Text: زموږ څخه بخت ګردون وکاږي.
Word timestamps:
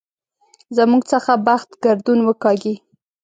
زموږ 0.77 1.01
څخه 1.11 1.31
بخت 1.47 1.69
ګردون 1.83 2.19
وکاږي. 2.23 2.75